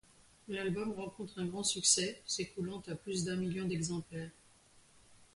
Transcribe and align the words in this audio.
L'album 0.47 0.93
rencontre 0.93 1.33
un 1.37 1.45
grand 1.45 1.61
succès, 1.61 2.23
s'écoulant 2.25 2.81
à 2.87 2.95
plus 2.95 3.23
d'un 3.23 3.35
million 3.35 3.65
d'exemplaires. 3.65 4.31